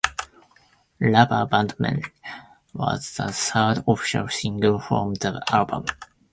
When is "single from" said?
4.29-5.13